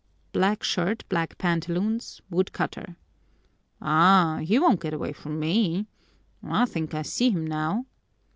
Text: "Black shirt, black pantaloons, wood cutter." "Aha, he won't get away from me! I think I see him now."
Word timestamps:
"Black 0.31 0.63
shirt, 0.63 1.03
black 1.09 1.37
pantaloons, 1.37 2.21
wood 2.31 2.53
cutter." 2.53 2.95
"Aha, 3.83 4.39
he 4.43 4.57
won't 4.57 4.81
get 4.81 4.95
away 4.95 5.13
from 5.13 5.39
me! 5.39 5.85
I 6.41 6.65
think 6.65 6.95
I 6.95 7.03
see 7.03 7.29
him 7.29 7.45
now." 7.45 7.85